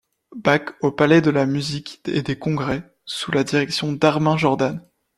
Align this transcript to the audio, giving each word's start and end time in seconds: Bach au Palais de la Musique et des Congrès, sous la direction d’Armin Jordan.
Bach 0.35 0.77
au 0.81 0.91
Palais 0.91 1.21
de 1.21 1.29
la 1.29 1.45
Musique 1.45 2.01
et 2.07 2.23
des 2.23 2.35
Congrès, 2.35 2.91
sous 3.05 3.31
la 3.31 3.43
direction 3.43 3.93
d’Armin 3.93 4.35
Jordan. 4.35 4.81